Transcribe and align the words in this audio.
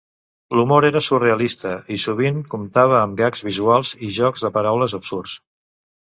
L'humor 0.59 0.85
era 0.87 1.01
surrealista 1.07 1.73
i 1.95 1.97
sovint 2.03 2.39
comptava 2.53 2.97
amb 3.01 3.17
gags 3.23 3.43
visuals 3.49 3.91
i 4.09 4.09
jocs 4.17 4.47
de 4.47 4.51
paraules 4.57 4.97
absurds. 4.99 5.35